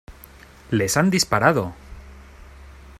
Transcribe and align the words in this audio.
¡les 0.79 0.97
han 0.97 1.11
disparado! 1.11 1.75